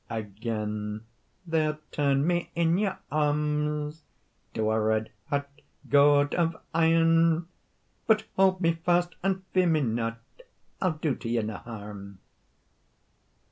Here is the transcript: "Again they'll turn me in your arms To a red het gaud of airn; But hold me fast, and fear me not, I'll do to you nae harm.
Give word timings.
"Again 0.09 1.05
they'll 1.45 1.77
turn 1.91 2.25
me 2.25 2.49
in 2.55 2.79
your 2.79 2.97
arms 3.11 4.01
To 4.55 4.71
a 4.71 4.79
red 4.81 5.11
het 5.29 5.45
gaud 5.89 6.33
of 6.33 6.55
airn; 6.73 7.45
But 8.07 8.23
hold 8.35 8.61
me 8.61 8.73
fast, 8.83 9.13
and 9.21 9.43
fear 9.53 9.67
me 9.67 9.81
not, 9.81 10.19
I'll 10.81 10.93
do 10.93 11.13
to 11.13 11.29
you 11.29 11.43
nae 11.43 11.57
harm. 11.57 12.17